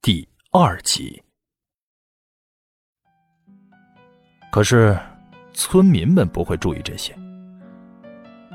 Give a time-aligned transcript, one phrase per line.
[0.00, 1.20] 第二集。
[4.52, 4.96] 可是，
[5.52, 7.12] 村民们不会注意这些。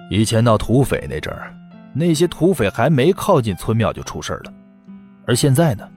[0.10, 1.54] 以前闹土匪那阵儿，
[1.94, 4.54] 那些土匪还没靠近村庙就出事了，
[5.28, 5.88] 而现在呢，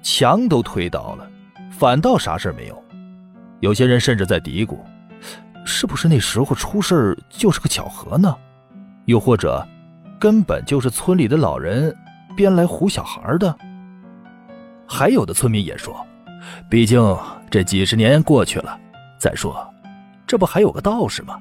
[0.00, 1.28] 墙都推倒了，
[1.72, 2.84] 反倒啥事没有。
[3.58, 4.78] 有些人甚至在嘀咕：
[5.66, 8.34] 是不是那时候出事就是个巧合呢？
[9.06, 9.66] 又或者，
[10.20, 11.94] 根本就是村里的老人
[12.36, 13.58] 编来唬小孩的？
[14.86, 15.94] 还有的村民也说，
[16.68, 17.00] 毕竟
[17.50, 18.78] 这几十年过去了，
[19.18, 19.56] 再说，
[20.26, 21.40] 这不还有个道士吗？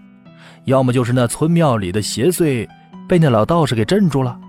[0.65, 2.67] 要么就是那村庙里的邪祟
[3.07, 4.39] 被那老道士给镇住了，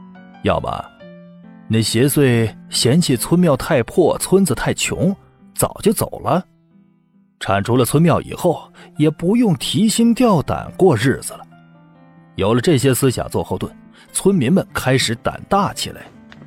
[0.43, 0.85] 要么
[1.69, 5.15] 那邪祟嫌弃村庙太破，村子太穷，
[5.55, 6.45] 早就走了。
[7.41, 11.41] 铲除了村庙以后，也不用提心吊胆过日子了。
[12.37, 13.71] 有了这些思想做后盾，
[14.13, 16.03] 村民们开始胆大起来。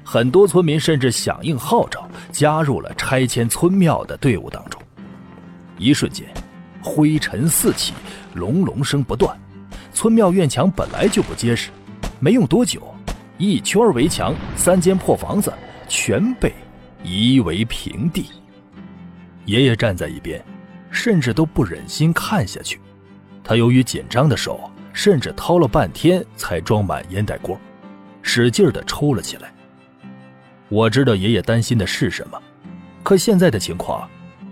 [0.09, 4.81] 很多村民甚至响应号召，加入了拆迁村庙的队伍当中。
[5.77, 6.25] 一瞬间，
[6.81, 7.93] 灰尘四起，
[8.33, 9.37] 隆隆声不断。
[9.91, 11.71] 村庙院墙本来就不结实，
[12.21, 12.81] 没用多久，
[13.37, 15.51] 一圈围墙、三间破房子
[15.89, 16.53] 全被
[17.03, 18.27] 夷为平地。
[19.43, 20.41] 爷爷站在一边，
[20.89, 22.79] 甚至都不忍心看下去。
[23.43, 27.59] 他由于紧张的手，甚至掏了半天才装满烟袋锅，
[28.21, 29.51] 使劲的抽了起来。
[30.69, 32.41] 我知道爷爷担心的是什么，
[33.03, 34.09] 可现在的情况，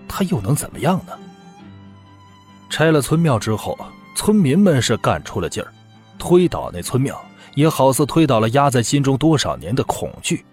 [0.08, 1.12] 他又能怎么样呢？
[2.70, 3.78] 拆了村庙之后，
[4.16, 5.72] 村民们是干出了劲儿，
[6.18, 7.20] 推倒那村庙，
[7.54, 10.46] 也好似推倒了压在心中多少年的恐惧。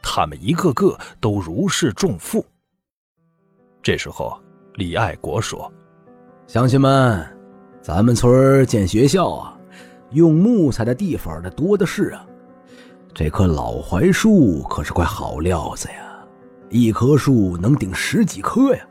[0.00, 2.44] 他们一个个都如释重负。
[3.82, 4.36] 这时候，
[4.74, 5.70] 李爱国说
[6.46, 7.24] ：“乡亲们，
[7.80, 9.58] 咱们村建学校啊，
[10.10, 12.26] 用木材的地方的多的是啊。”
[13.14, 16.24] 这棵老槐树可是块好料子呀，
[16.70, 18.82] 一棵树能顶十几棵呀，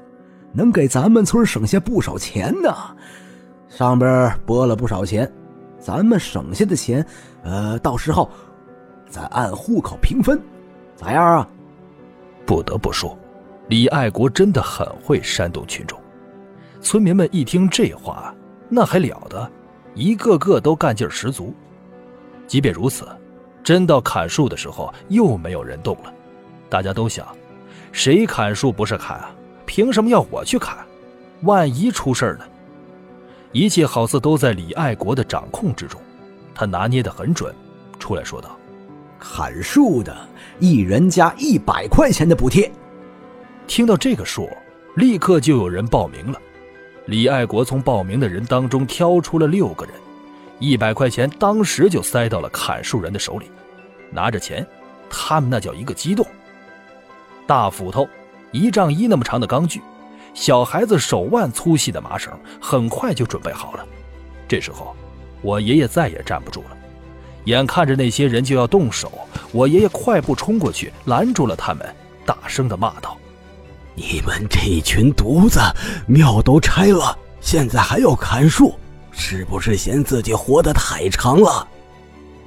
[0.53, 2.72] 能给咱们村省下不少钱呢。
[3.67, 5.29] 上边拨了不少钱，
[5.79, 7.03] 咱们省下的钱，
[7.44, 8.29] 呃，到时候
[9.09, 10.40] 再按户口平分，
[10.95, 11.47] 咋样啊？
[12.45, 13.18] 不得不说，
[13.69, 16.00] 李爱国真的很会煽动群众。
[16.79, 18.35] 村民们一听这话，
[18.69, 19.50] 那还了得，
[19.95, 21.51] 一个个都干劲十足。
[22.45, 23.07] 即便如此。
[23.63, 26.13] 真到砍树的时候，又没有人动了。
[26.69, 27.27] 大家都想，
[27.91, 29.31] 谁砍树不是砍啊？
[29.66, 30.77] 凭什么要我去砍？
[31.41, 32.45] 万一出事呢？
[33.51, 36.00] 一切好似都在李爱国的掌控之中，
[36.55, 37.53] 他拿捏得很准，
[38.00, 38.57] 出来说道
[39.19, 40.16] ：“砍树的，
[40.59, 42.71] 一人加一百块钱的补贴。”
[43.67, 44.50] 听到这个数，
[44.95, 46.39] 立刻就有人报名了。
[47.07, 49.94] 李爱国从报名的人当中挑出了六个人。
[50.61, 53.49] 一百块钱当时就塞到了砍树人的手里，
[54.11, 54.66] 拿着钱，
[55.09, 56.23] 他们那叫一个激动。
[57.47, 58.07] 大斧头，
[58.51, 59.81] 一丈一那么长的钢锯，
[60.35, 63.83] 小孩子手腕粗细的麻绳，很快就准备好了。
[64.47, 64.95] 这时候，
[65.41, 66.77] 我爷爷再也站不住了，
[67.45, 69.11] 眼看着那些人就要动手，
[69.51, 71.83] 我爷爷快步冲过去拦住了他们，
[72.23, 73.17] 大声的骂道
[73.97, 75.59] ：“你们这群犊子，
[76.05, 78.75] 庙都拆了，现在还要砍树！”
[79.23, 81.65] 是不是嫌自己活得太长了？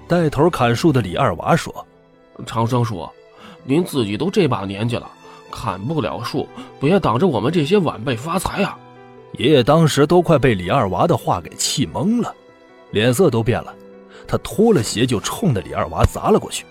[0.08, 1.72] 带头砍树的李二娃说
[2.44, 3.08] ：“长生叔，
[3.62, 5.08] 您自己都这把年纪了，
[5.52, 6.48] 砍不了树，
[6.80, 8.76] 别挡着我们这些晚辈发财啊！”
[9.38, 12.34] 爷爷当时都快被李二娃的话给气懵了，
[12.90, 13.72] 脸色都变了。
[14.26, 16.66] 他脱了鞋就冲着李二娃砸了过去。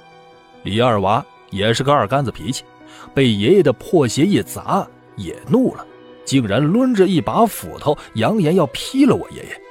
[0.64, 2.66] 李二娃也是个二杆子脾气，
[3.14, 4.86] 被爷爷的破鞋一砸，
[5.16, 5.88] 也怒了，
[6.26, 9.63] 竟然抡着一把斧头，扬言要劈了我爷爷。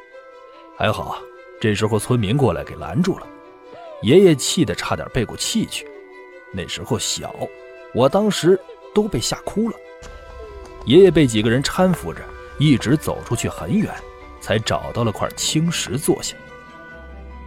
[0.82, 1.16] 还好，
[1.60, 3.26] 这时候村民过来给拦住了，
[4.00, 5.86] 爷爷气得差点背过气去。
[6.52, 7.32] 那时候小，
[7.94, 8.60] 我当时
[8.92, 9.76] 都被吓哭了。
[10.84, 12.20] 爷爷被几个人搀扶着，
[12.58, 13.94] 一直走出去很远，
[14.40, 16.34] 才找到了块青石坐下。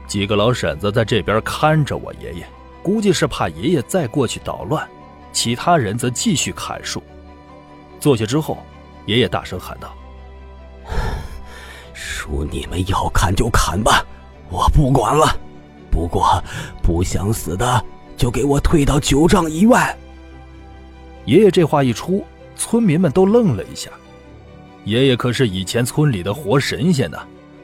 [0.08, 2.48] 几个老婶子在这边看着我爷爷，
[2.82, 4.90] 估计是怕爷爷再过去捣乱。
[5.34, 7.04] 其他人则继续砍树。
[8.00, 8.60] 坐下之后，
[9.08, 9.94] 爷爷大声喊道。
[12.26, 14.04] 树你们要砍就砍吧，
[14.50, 15.28] 我不管了。
[15.92, 16.44] 不过
[16.82, 17.86] 不想死的
[18.18, 19.96] 就给我退到九丈以外。
[21.26, 22.26] 爷爷这话一出，
[22.56, 23.92] 村民们都愣了一下。
[24.86, 27.18] 爷爷可是以前村里的活神仙呢，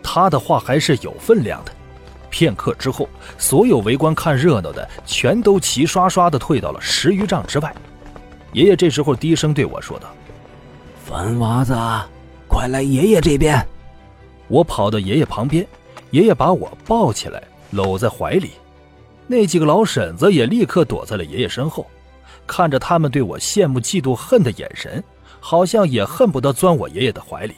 [0.04, 1.72] 他的话还是有分量的。
[2.30, 3.10] 片刻之后，
[3.40, 7.76] 所有围观看热闹的全都齐刷刷的退到了十余丈之外。
[8.54, 10.08] 爷爷这时候低声对我说道
[11.04, 11.76] ：“凡娃子，
[12.48, 13.60] 快来爷爷这边。”
[14.52, 15.66] 我跑到爷爷旁边，
[16.10, 18.52] 爷爷把我抱起来，搂在怀里。
[19.26, 21.88] 那几个老婶子也立刻躲在了爷爷身后。
[22.46, 25.02] 看着他们对我羡慕、嫉妒、恨的眼神，
[25.40, 27.54] 好像也恨不得钻我爷爷的怀里。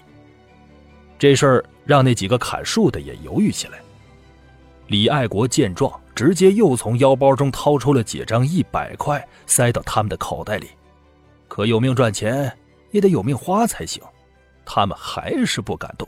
[1.18, 3.80] 这事儿让那几个砍树的也犹豫起来。
[4.86, 10.68] 李爱国见状，直接又从腰包中掏出了几张一百块，塞到他们的口袋里。
[11.48, 12.56] 可有命赚钱，
[12.92, 14.04] 也得有命花才行。
[14.64, 16.08] 他们还是不敢动。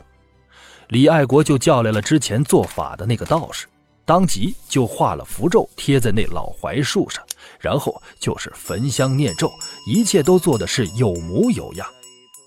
[0.89, 3.67] 李爱国就叫来了之前做法的那个道士，
[4.05, 7.25] 当即就画了符咒贴在那老槐树上，
[7.59, 9.51] 然后就是焚香念咒，
[9.87, 11.87] 一切都做的是有模有样。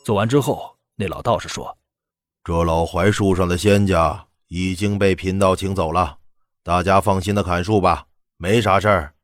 [0.04, 1.76] 做完之后，那老道士说
[2.44, 6.18] ：“这老槐树上的仙家已经被贫道请走了。”
[6.62, 8.06] 大家放心的砍树吧，
[8.36, 9.14] 没啥事儿。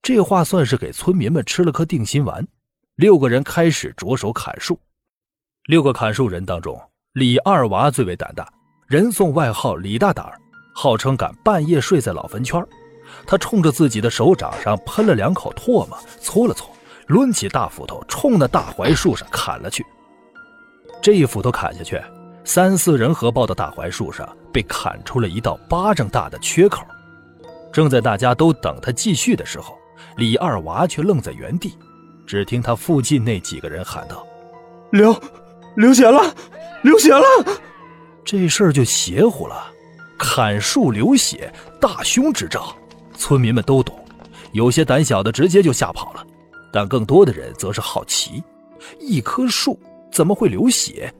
[0.00, 2.46] 这话算是给村民们吃了颗定心丸。
[2.96, 4.78] 六个人开始着手砍树。
[5.64, 6.80] 六个砍树人当中，
[7.12, 8.48] 李二娃最为胆大，
[8.86, 10.40] 人送外号李大胆儿，
[10.74, 12.58] 号称敢半夜睡在老坟圈。
[13.26, 16.70] 他冲着自己的手掌上喷了两口唾沫，搓了搓，
[17.08, 19.84] 抡起大斧头冲那大槐树上砍了去。
[21.02, 22.00] 这一斧头砍下去。
[22.44, 26.82] 三四人合抱的大槐树上被砍出了一道巴掌大的缺口。
[27.70, 29.76] 正在大家都等他继续的时候，
[30.16, 31.76] 李二娃却愣在原地。
[32.26, 34.26] 只听他附近那几个人喊道
[34.90, 35.14] ：“流，
[35.76, 36.34] 流血了，
[36.82, 37.24] 流血了！”
[38.24, 39.66] 这事儿就邪乎了，
[40.18, 42.74] 砍树流血，大凶之兆。
[43.16, 43.98] 村民们都懂，
[44.52, 46.26] 有些胆小的直接就吓跑了，
[46.72, 48.42] 但更多的人则是好奇：
[49.00, 49.78] 一棵树
[50.10, 51.12] 怎么会流血？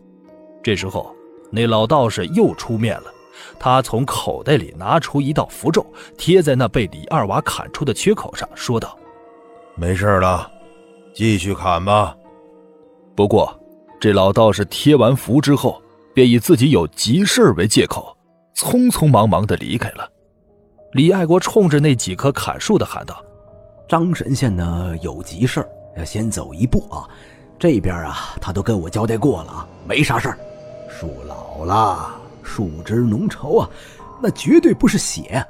[0.62, 1.14] 这时候，
[1.50, 3.12] 那老道士又出面了。
[3.58, 5.84] 他从口袋里拿出一道符咒，
[6.16, 8.96] 贴在那被李二娃砍出的缺口上，说道
[9.74, 10.50] ：“没事了，
[11.14, 12.16] 继续砍吧。”
[13.14, 13.52] 不过，
[14.02, 15.80] 这老道士贴完符之后，
[16.12, 18.16] 便以自己有急事为借口，
[18.52, 20.10] 匆匆忙忙的离开了。
[20.90, 23.24] 李爱国冲着那几棵砍树的喊道
[23.88, 25.64] ：“张神仙呢，有急事
[25.96, 27.08] 要先走一步啊。
[27.60, 30.38] 这边啊，他都跟我交代过了啊，没啥事儿。”
[30.90, 32.12] 树老了，
[32.42, 33.70] 树枝浓稠啊，
[34.20, 35.46] 那绝对不是血。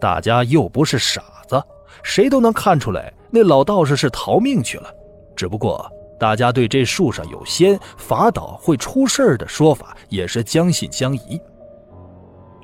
[0.00, 1.62] 大家又不是傻子，
[2.02, 4.92] 谁都能看出来，那老道士是逃命去了。
[5.36, 5.88] 只不过
[6.24, 11.38] 大家对这树上有仙，伐倒会出事儿的说法也是将信将疑。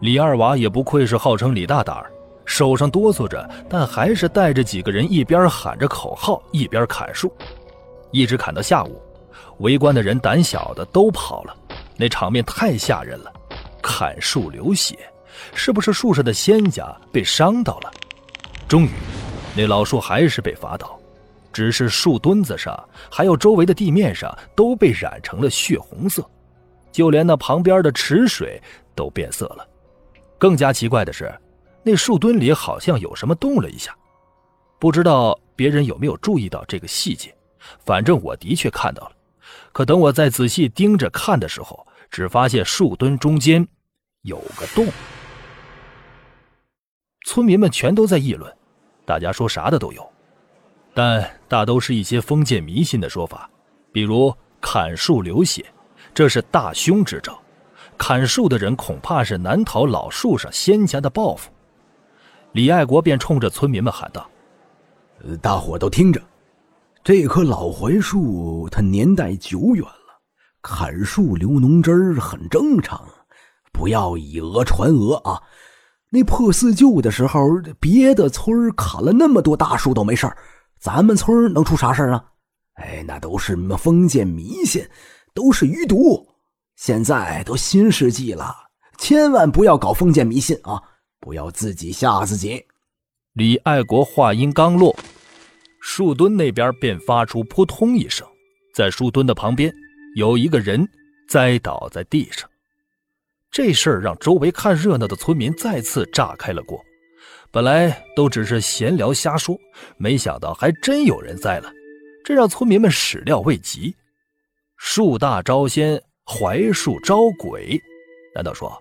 [0.01, 2.11] 李二娃也不愧是号称李大胆儿，
[2.47, 7.31] 手上哆嗦着，但还是带着几个人一边喊着口号，一边砍树，
[8.13, 8.99] 一直砍到下午。
[9.59, 11.55] 围观的人胆小的都跑了。
[11.99, 13.31] 那场面太吓人了，
[13.83, 14.99] 砍树流血，
[15.53, 17.91] 是不是树上的仙家被伤到了？
[18.67, 18.91] 终于，
[19.55, 20.99] 那老树还是被伐倒，
[21.53, 26.29] 只是树墩子上还有周围的地面上都被染成了血红色，
[26.93, 28.61] 就连那旁边的池水
[28.95, 29.67] 都变色了。
[30.39, 31.33] 更加奇怪的是，
[31.83, 33.95] 那树墩里好像有什么动了一下，
[34.79, 37.35] 不知道别人有没有注意到这个细节，
[37.85, 39.13] 反正我的确看到了。
[39.73, 43.67] 可等我再仔细盯着看的时候，只发现树墩中间
[44.23, 44.87] 有个洞，
[47.27, 48.53] 村民们全都在议论，
[49.05, 50.13] 大家说啥的都有，
[51.03, 53.49] 但大都是一些封建迷信的说法，
[53.91, 54.31] 比如
[54.61, 55.65] 砍树流血，
[56.13, 57.41] 这是大凶之兆，
[57.97, 61.51] 砍树的人恐怕是难逃老树上仙家的报复。
[62.53, 64.29] 李爱国便冲着村民们喊道
[65.41, 66.21] ：“大伙都听着，
[67.03, 70.21] 这棵老槐树它年代久远了。”
[70.61, 73.03] 砍树流脓汁儿很正常，
[73.73, 75.41] 不要以讹传讹啊！
[76.11, 77.41] 那破四旧的时候，
[77.81, 80.31] 别的村砍了那么多大树都没事
[80.81, 82.25] 咱们村能出啥事啊？
[82.75, 84.89] 哎，那都是封建迷信，
[85.35, 86.27] 都是余毒。
[86.77, 88.57] 现在都新世纪了，
[88.99, 90.83] 千万不要搞封建迷信啊！
[91.21, 92.65] 不要自己吓自己。
[93.35, 94.97] 李爱国话音刚落，
[95.83, 98.27] 树墩那边便发出扑通一声，
[98.75, 99.71] 在树墩的旁边。
[100.17, 100.89] 有一个人
[101.29, 102.49] 栽倒在地上，
[103.51, 106.83] 这事儿让周围看热闹的村民再次炸开了锅。
[107.53, 109.59] 本来都只是闲聊瞎说，
[109.97, 111.73] 没想到还真有人栽了，
[112.25, 113.93] 这让村民们始料未及。
[114.77, 117.81] 树大招仙，槐树招鬼，
[118.37, 118.73] 难道说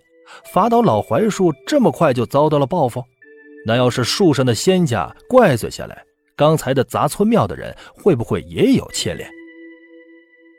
[0.54, 3.04] 伐倒老槐树这么快就遭到了报复？
[3.66, 6.04] 那要是树上的仙家怪罪下来，
[6.36, 9.28] 刚才的砸村庙的人会不会也有牵连？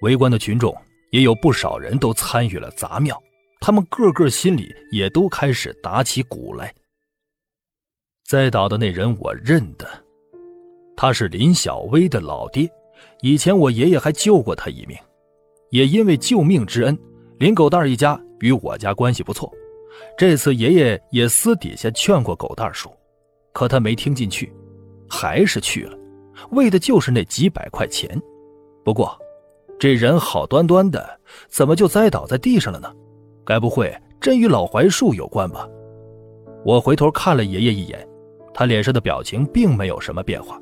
[0.02, 0.76] 围观的群众
[1.10, 3.16] 也有不少人都参与了砸庙，
[3.60, 6.74] 他们个个心里也都开始打起鼓来。
[8.30, 9.84] 栽倒的那人我认得，
[10.96, 12.70] 他是林小薇的老爹，
[13.22, 14.96] 以前我爷爷还救过他一命，
[15.70, 16.96] 也因为救命之恩，
[17.40, 19.52] 林狗蛋一家与我家关系不错。
[20.16, 22.88] 这次爷爷也私底下劝过狗蛋叔，
[23.52, 24.54] 可他没听进去，
[25.08, 25.98] 还是去了。
[26.52, 28.08] 为的就是那几百块钱。
[28.84, 29.18] 不过，
[29.76, 31.04] 这人好端端的，
[31.48, 32.94] 怎么就栽倒在地上了呢？
[33.44, 35.68] 该不会真与老槐树有关吧？
[36.64, 38.08] 我回头看了爷爷一眼，
[38.60, 40.60] 他脸上的表情并没有什么变化。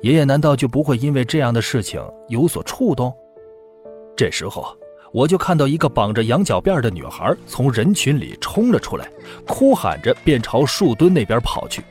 [0.00, 3.14] 爷爷难道就不会因为这样的事情有所触动？
[4.16, 4.74] 这时候，
[5.12, 9.06] 我就看到一个绑着羊角辫的女孩从人群里冲了出来，
[9.46, 11.84] 哭喊着便朝树墩那边跑去。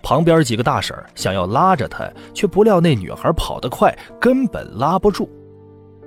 [0.00, 5.28] 旁边几个大婶想要拉着她，却不料那女孩跑得快，根本拉不住。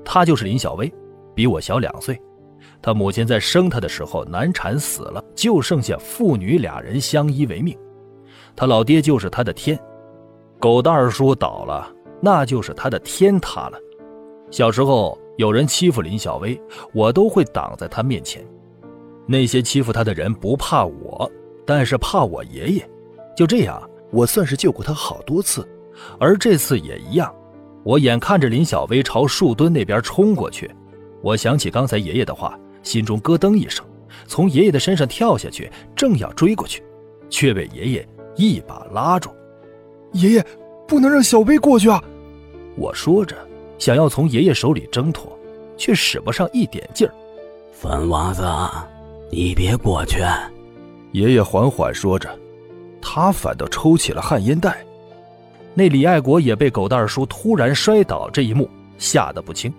[0.05, 0.89] 她就是林小薇，
[1.35, 2.17] 比我小两岁。
[2.81, 7.77] 她母亲在生她的时候难产死了，就剩下父女俩人相依为命。
[8.57, 9.79] 他老爹就是他的天。
[10.59, 11.87] 狗蛋二叔倒了，
[12.19, 13.79] 那就是他的天塌了。
[14.49, 16.59] 小时候有人欺负林小薇，
[16.91, 18.43] 我都会挡在他面前。
[19.27, 21.31] 那些欺负他的人不怕我，
[21.67, 22.89] 但是怕我爷爷。
[23.35, 25.67] 就这样，我算是救过他好多次，
[26.19, 27.31] 而这次也一样。
[27.83, 30.71] 我眼看着林小薇朝树墩那边冲过去，
[31.21, 33.85] 我想起刚才爷爷的话，心中咯噔一声，
[34.25, 36.81] 从爷爷的身上跳下去，正要追过去，
[37.29, 39.29] 却被爷爷一把拉住。
[40.13, 40.45] 爷爷，
[40.87, 42.01] 不能让小薇过去啊！
[42.77, 43.35] 我说着，
[43.77, 45.37] 想要从爷爷手里挣脱，
[45.75, 47.13] 却使不上一点劲儿。
[47.73, 48.43] 粉娃子，
[49.29, 50.23] 你别过去！
[51.11, 52.29] 爷爷缓缓说着，
[53.01, 54.83] 他反倒抽起了旱烟袋。
[55.73, 58.67] 那李爱国也被狗蛋叔突然摔倒这一幕
[58.97, 59.71] 吓得不轻，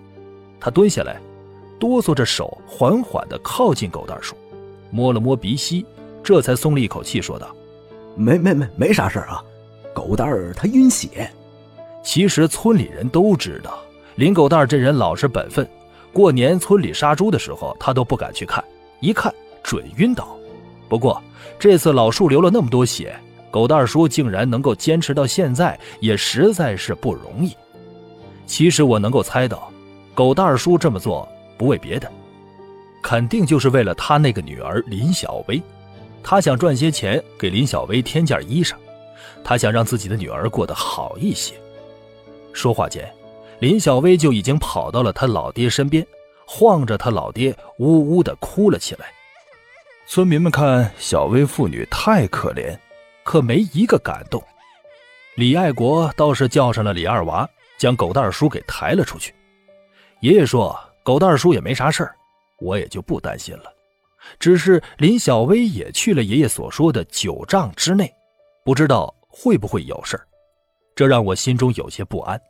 [0.61, 1.21] 他蹲下来，
[1.79, 4.37] 哆嗦着手，缓缓地靠近狗蛋叔，
[4.91, 5.85] 摸了摸鼻息，
[6.23, 7.49] 这才松了一口气，说道
[8.19, 9.43] ：“没没没，没啥事啊。”
[9.95, 11.31] 狗蛋儿他晕血，
[12.05, 13.79] 其实村里人都知道
[14.15, 15.69] 林狗蛋儿这人老实本分。
[16.13, 18.63] 过年村里杀猪的时候，他都不敢去看，
[19.01, 19.33] 一看
[19.63, 20.37] 准晕倒。
[20.89, 21.21] 不过
[21.59, 23.15] 这次老树流了那么多血，
[23.51, 27.55] 狗蛋儿叔竟然能够坚持到现在，也实在是不容易。
[28.47, 29.71] 其实我能够猜到，
[30.15, 32.11] 狗蛋儿叔这么做不为别的，
[33.03, 35.61] 肯定就是为了他那个女儿林小薇，
[36.31, 38.75] 他想赚些钱给林小薇添件衣裳。
[39.43, 41.55] 他想让自己的女儿过得好一些。
[42.53, 43.11] 说话间，
[43.61, 46.07] 林小薇就已经跑到了他老爹身边，
[46.47, 49.07] 晃着他老爹，呜呜的哭了起来。
[50.07, 52.79] 村民们看小薇父女太可怜，
[53.25, 54.43] 可没一个敢动。
[55.35, 59.35] 李爱国倒是叫上了李二娃，将狗蛋叔给抬了出去。
[60.21, 62.15] 爷爷说：“狗蛋叔也没啥事儿，
[62.59, 63.73] 我也就不担心了。
[64.39, 68.13] 只是林小薇也去了爷爷所说的九丈之内，
[68.65, 70.21] 不知道。”会不会有事
[70.97, 72.41] 这让我心中有些不安。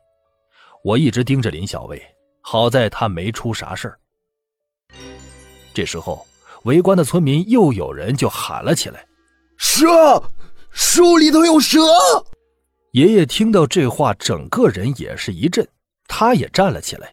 [0.82, 2.00] 我一直盯着林小薇，
[2.40, 3.94] 好在她没出啥事
[5.74, 6.26] 这时候，
[6.62, 9.04] 围观的村民又有人就喊了起来
[9.58, 9.86] ：“蛇！
[10.70, 11.78] 树里头有蛇！”
[12.92, 15.66] 爷爷听到这话，整个人也是一震，
[16.06, 17.12] 他也站了起来。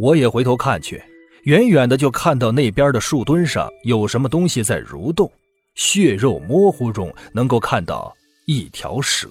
[0.00, 1.00] 我也回头看去，
[1.44, 5.30] 远远的就看到那边的树墩上有什么东西在蠕动，
[5.74, 8.14] 血肉模糊中能够看到。
[8.46, 9.28] 一条蛇，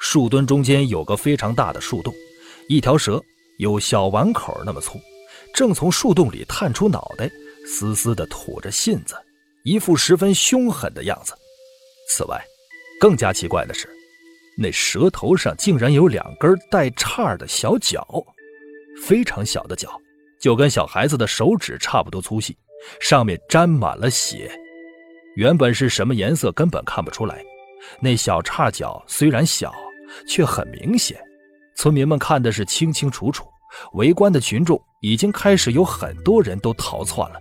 [0.00, 2.12] 树墩中间有个非常大的树洞，
[2.68, 3.22] 一条蛇
[3.58, 4.98] 有小碗口那么粗，
[5.54, 7.30] 正从树洞里探出脑袋，
[7.68, 9.14] 嘶嘶地吐着信子，
[9.62, 11.34] 一副十分凶狠的样子。
[12.08, 12.42] 此外，
[12.98, 13.88] 更加奇怪的是，
[14.58, 18.04] 那蛇头上竟然有两根带叉的小脚，
[19.04, 20.00] 非常小的脚，
[20.46, 22.56] 就跟小孩子的手指差不多粗细，
[23.00, 24.48] 上面沾满了血。
[25.34, 27.44] 原本是什么颜色根本看不出来。
[27.98, 29.72] 那小叉脚虽然小，
[30.28, 31.18] 却很明显，
[31.74, 33.44] 村民们看的是清清楚楚。
[33.94, 37.40] 围观的群众已经开始有很多人都逃窜了，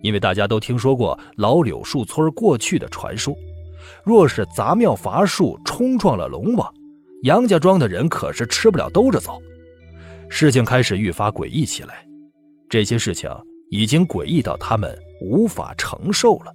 [0.00, 3.34] 因为大家都听说过老柳树村过去的传说：
[4.04, 6.72] 若是砸庙伐树冲撞了龙王，
[7.24, 9.42] 杨家庄的人可是吃不了兜着走。
[10.28, 12.06] 事情开始愈发诡异起来，
[12.72, 13.30] 这些事情
[13.68, 16.50] 已经诡异到他们无法承受了。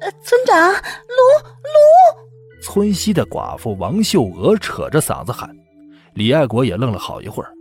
[0.00, 2.62] 呃，村长，卢卢。
[2.62, 5.54] 村西的寡妇王秀娥扯着嗓子喊，
[6.14, 7.52] 李爱国也愣了好一会儿。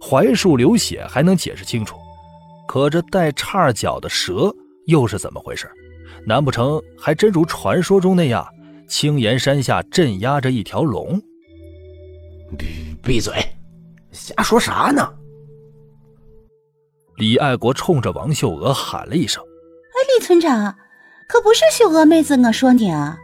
[0.00, 1.96] 槐树流血还能解释清楚，
[2.68, 4.54] 可这带叉脚的蛇
[4.86, 5.68] 又是怎么回事？
[6.24, 8.46] 难不成还真如传说中那样，
[8.86, 11.20] 青岩山下镇压着一条龙？
[12.56, 13.34] 闭闭嘴，
[14.12, 15.14] 瞎说啥呢？
[17.20, 19.44] 李爱国冲着王秀娥喊了一声
[19.92, 20.74] ：“哎，李村长，
[21.28, 23.18] 可不是秀娥妹子，我说你啊。”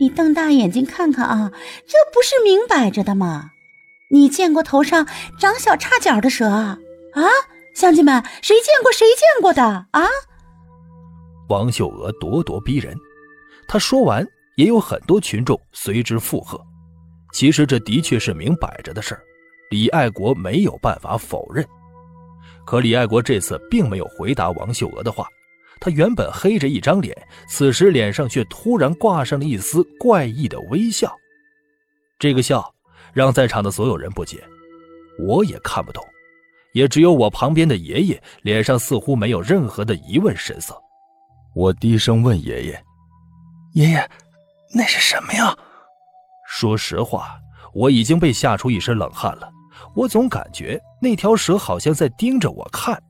[0.00, 1.52] 你瞪大眼睛看看啊，
[1.86, 3.50] 这不是明摆着的吗？
[4.10, 5.06] 你见过头上
[5.38, 6.78] 长小叉角的蛇啊？
[7.12, 7.22] 啊，
[7.76, 8.90] 乡亲们，谁见过？
[8.90, 10.08] 谁见过的啊？
[11.50, 12.96] 王秀娥咄咄逼人，
[13.68, 16.58] 她说完，也有很多群众随之附和。
[17.34, 19.20] 其实这的确是明摆着的事儿，
[19.68, 21.62] 李爱国没有办法否认。
[22.66, 25.26] 可李爱国这次并没有回答王秀娥的话，
[25.80, 27.16] 他原本黑着一张脸，
[27.48, 31.14] 此时脸上却突然挂上了一丝怪异的微笑。
[32.18, 32.74] 这个笑
[33.12, 34.42] 让在场的所有人不解，
[35.18, 36.02] 我也看不懂，
[36.72, 40.74] 也只有我旁边的爷爷脸上似乎没有任何的疑问神色。
[41.54, 42.84] 我低声问爷爷
[43.74, 44.10] ：“爷爷，
[44.74, 45.56] 那是什么呀？”
[46.48, 47.36] 说实话，
[47.74, 49.50] 我已经被吓出一身冷汗了。
[49.94, 53.00] 我总感觉那条蛇好像在盯着我看。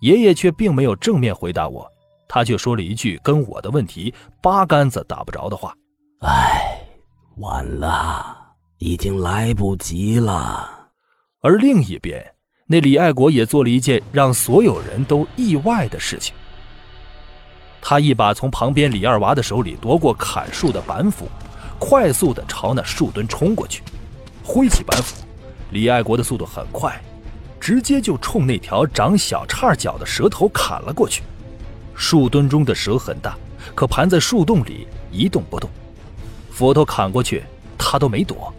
[0.00, 1.90] 爷爷却并没有正面回答我，
[2.28, 4.12] 他却说了一句跟我的问题
[4.42, 5.74] 八竿子打不着的话
[6.20, 6.78] ：“哎，
[7.36, 8.36] 晚了，
[8.78, 10.88] 已经来不及了。”
[11.40, 12.24] 而另一边，
[12.66, 16.34] 那李爱国也做了一件让所有人都意外的事情。
[17.80, 21.28] 他一把从旁边李二娃的手里夺过砍树的板斧。
[21.76, 23.82] 快速的朝那树墩冲过去，
[24.42, 25.23] 挥起板斧。
[25.74, 27.02] 李爱国的速度很快，
[27.58, 31.24] 直接就冲那条长小叉脚的蛇头砍了过去。
[31.96, 33.36] 树墩中的蛇很大，
[33.74, 35.68] 可盘在树洞里一动不动。
[36.52, 37.42] 斧头砍过去，
[37.76, 38.54] 他都没躲。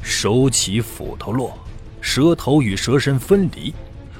[0.00, 1.58] 手起斧头落，
[2.00, 3.74] 蛇头与蛇身分离，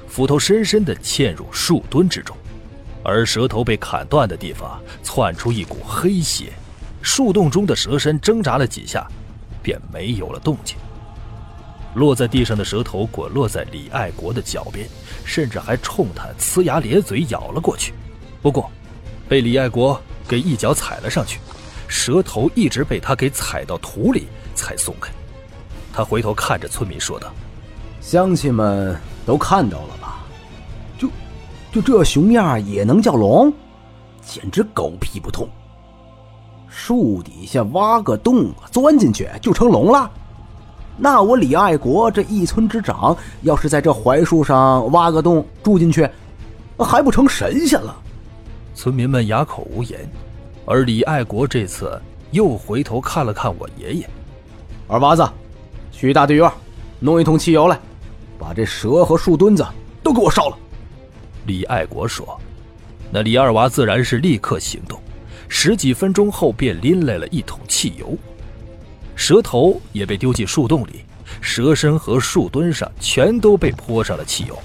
[0.07, 2.37] 斧头深深的嵌入树墩之中，
[3.03, 6.53] 而蛇头被砍断的地方窜出一股黑血。
[7.01, 9.07] 树洞中的蛇身挣扎了几下，
[9.63, 10.77] 便没有了动静。
[11.95, 14.87] 落在地上的蛇头滚落在李爱国的脚边，
[15.23, 17.93] 甚至还冲他呲牙咧嘴咬了过去。
[18.41, 18.69] 不过，
[19.27, 21.39] 被李爱国给一脚踩了上去，
[21.87, 25.09] 蛇头一直被他给踩到土里才松开。
[25.93, 27.33] 他回头看着村民说道
[28.01, 30.23] ：“乡亲们都看到了吧？
[30.97, 31.09] 就
[31.71, 33.51] 就这熊样也能叫龙，
[34.21, 35.47] 简直狗屁不通！”
[36.67, 40.11] 树底下挖个洞，钻进去就成龙了。
[40.97, 46.09] 那我李爱国这一村之长，要是在这槐树上挖个洞住进去，
[46.79, 47.95] 还不成神仙了？
[48.73, 49.99] 村民们哑口无言。
[50.65, 54.09] 而李爱国这次又回头看了看我爷爷，
[54.87, 55.27] 二娃子，
[55.91, 56.51] 去大队院
[56.99, 57.79] 弄一桶汽油来，
[58.39, 59.65] 把这蛇和树墩子
[60.01, 60.57] 都给我烧了。
[61.45, 62.39] 李爱国说
[63.11, 64.99] ：“那李二娃自然是立刻行动。”
[65.47, 68.17] 十几分钟后，便拎来了一桶汽油，
[69.15, 71.05] 蛇头也被丢进树洞里，
[71.41, 74.57] 蛇身和树墩上全都被泼上了汽油。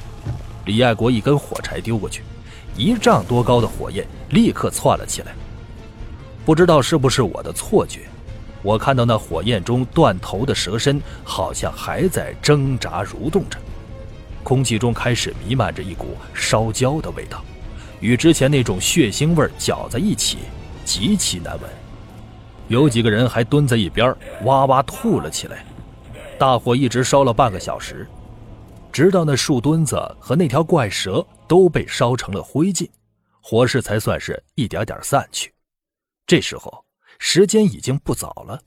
[0.67, 2.23] 李爱国一根火柴丢过去，
[2.77, 5.33] 一丈多高的火焰立刻窜了起来。
[6.45, 8.01] 不知道是不是我的错觉，
[8.63, 13.59] 我看到那火焰中断头的蛇身好像还在挣扎蠕动着，
[14.43, 17.43] 空气中开始弥漫着一股烧焦的味道，
[18.01, 20.39] 与之前那种血腥味搅在一起。
[20.83, 21.71] 极其难闻，
[22.71, 25.67] 有几个人还蹲在一边哇哇吐了起来。
[26.39, 28.07] 大火一直烧了半个小时，
[28.93, 32.89] 直到那树墩子和那条怪蛇都被烧成了灰烬，
[33.43, 35.53] 火势才算是一点点散去。
[36.29, 36.85] 这时候
[37.19, 38.61] 时间已经不早了，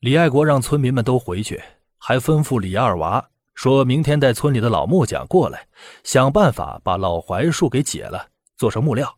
[0.00, 1.62] 李爱国让村民们都回去，
[1.98, 5.68] 还吩咐李二娃说明天带村里的老木匠过来，
[6.02, 9.16] 想办法把老槐树给解了，做成木料。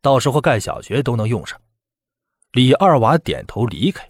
[0.00, 1.60] 到时候盖小学都能用上。
[2.52, 4.04] 李二娃点头离开，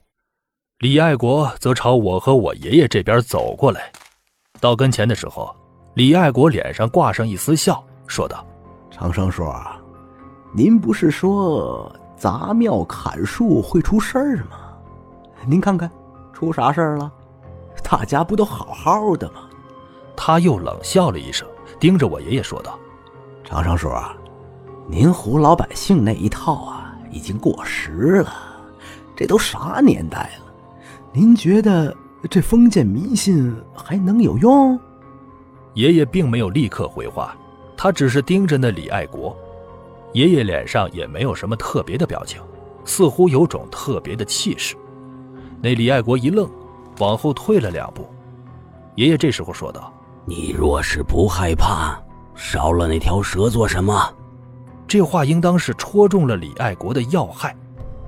[0.79, 3.93] 李爱国则朝我和我爷爷这边走过来。
[4.61, 5.55] 到跟前的时候，
[5.93, 8.43] 李爱国脸上挂上一丝笑，说道
[8.91, 9.45] ：“长生叔，
[10.55, 14.73] 您不是说砸庙砍树会出事儿吗？
[15.47, 15.91] 您看看，
[16.33, 17.13] 出啥事儿了？
[17.85, 19.43] 大家不都好好的吗？”
[20.17, 21.47] 他又冷笑了一声，
[21.79, 22.79] 盯着我爷爷说道
[23.45, 23.91] ：“长生叔。”
[24.89, 28.33] 您唬老百姓那一套啊，已经过时了。
[29.17, 30.53] 这都啥年代了？
[31.13, 31.95] 您觉得
[32.31, 34.79] 这封建迷信还能有用？
[35.75, 37.37] 爷爷并没有立刻回话，
[37.77, 39.37] 他只是盯着那李爱国。
[40.13, 42.41] 爷爷脸上也没有什么特别的表情，
[42.85, 44.77] 似乎有种特别的气势。
[45.63, 46.51] 那李爱国一愣，
[46.99, 48.09] 往后退了两步。
[48.97, 49.93] 爷爷这时候说道
[50.27, 52.01] ：“你若是不害怕，
[52.35, 54.13] 烧了那条蛇做什么？”
[54.91, 57.57] 这话应当是戳中了李爱国的要害，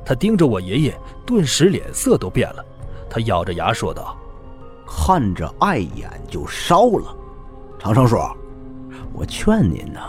[0.04, 2.64] 他盯着我爷爷，顿时脸色都变了。
[3.08, 4.16] 他咬着牙说道
[4.84, 7.14] ：“看着碍眼就烧了。”
[7.78, 8.18] 长生叔，
[9.12, 10.00] 我劝您呐，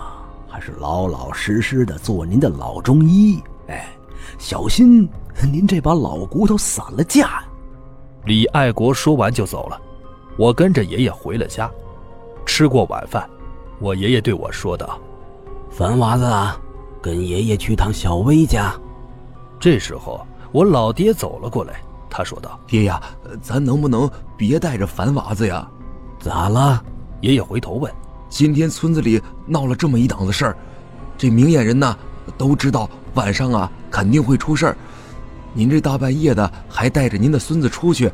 [0.49, 3.39] 还是老老实实的做您的老中医。
[3.67, 3.95] 哎，
[4.39, 5.07] 小心
[5.43, 7.43] 您这把老骨头散了架。
[8.25, 9.79] 李爱国说完就走了。
[10.37, 11.69] 我跟着爷爷回了家，
[12.47, 13.29] 吃过晚饭，
[13.79, 14.99] 我爷爷对我说道。
[15.69, 16.23] 凡娃子，
[17.03, 18.73] 跟爷爷去趟小薇家。
[19.59, 23.03] 这时候，我老爹走了过来，他说道：“爹呀，
[23.41, 25.67] 咱能不能别带着樊娃子呀？
[26.17, 26.81] 咋了？”
[27.19, 27.91] 爷爷回头问
[28.29, 30.57] ：“今天村子里闹了这么一档子事儿，
[31.17, 31.97] 这明眼人呢
[32.37, 34.77] 都知道晚上啊肯定会出事儿。
[35.53, 38.09] 您这大半夜的还带着您的孙子出去，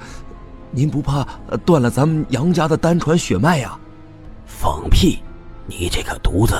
[0.72, 1.28] 您不怕
[1.64, 3.78] 断了咱们杨家的单传血脉呀？”
[4.46, 5.20] 放屁！
[5.68, 6.56] 你这个犊子，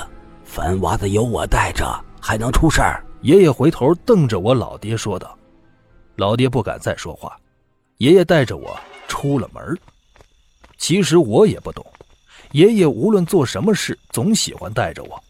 [0.46, 1.86] 樊娃子有我带着，
[2.22, 3.04] 还能出事儿？
[3.22, 5.38] 爷爷回头瞪着我老爹说道。
[6.16, 7.38] 老爹不敢再说话，
[7.98, 9.78] 爷爷带着我出了门。
[10.78, 11.86] 其实我也不懂，
[12.52, 15.22] 爷爷无论做什么事，总喜欢带着我。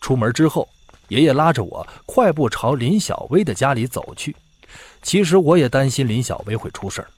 [0.00, 0.68] 出门之后，
[1.08, 4.34] 爷爷拉着我快步朝林小薇的家里走去。
[5.02, 7.08] 其实我也担心林小薇会出事儿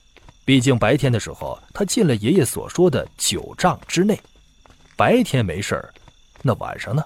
[0.45, 4.19] 毕竟白天的时候她进了爷爷所说的九丈之内。
[4.97, 5.93] 白天没事儿
[6.43, 7.03] 那晚上呢？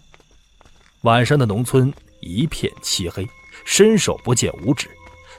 [1.03, 3.27] 晚上的农村一片漆黑，
[3.65, 4.89] 伸手不见五指。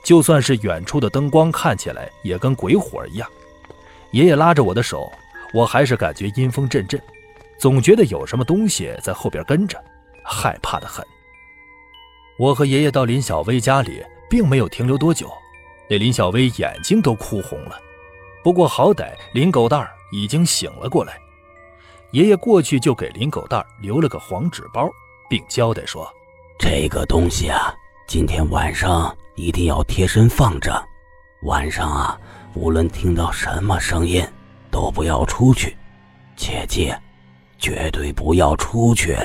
[0.01, 3.29] 就算是远处的灯光看起来也跟鬼火一样，
[4.11, 5.11] 爷爷拉着我的手，
[5.53, 6.99] 我还是感觉阴风阵阵，
[7.59, 9.77] 总觉得有什么东西在后边跟着，
[10.23, 11.05] 害怕的很。
[12.37, 15.29] 我和爷爷到林小薇家里，并没有停留多久，
[15.89, 17.77] 那林小薇眼睛都哭红了。
[18.41, 21.19] 不过好歹林狗蛋儿已经醒了过来，
[22.11, 24.89] 爷爷过去就给林狗蛋儿留了个黄纸包，
[25.29, 26.11] 并交代说
[26.59, 27.73] ：“这个东西啊，
[28.07, 30.85] 今天晚上。”一定要贴身放着，
[31.43, 32.19] 晚上啊，
[32.55, 34.21] 无论听到什么声音，
[34.69, 35.77] 都不要出去，
[36.35, 36.93] 切记，
[37.57, 39.17] 绝对不要出去。